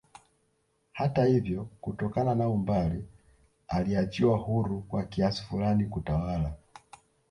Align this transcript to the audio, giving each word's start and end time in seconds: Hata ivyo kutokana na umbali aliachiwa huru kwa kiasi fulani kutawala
Hata 0.93 1.27
ivyo 1.27 1.67
kutokana 1.81 2.35
na 2.35 2.49
umbali 2.49 3.05
aliachiwa 3.67 4.37
huru 4.37 4.81
kwa 4.81 5.03
kiasi 5.05 5.43
fulani 5.43 5.85
kutawala 5.85 6.53